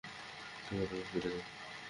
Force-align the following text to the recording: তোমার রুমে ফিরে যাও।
তোমার 0.65 0.85
রুমে 0.89 1.05
ফিরে 1.09 1.29
যাও। 1.33 1.43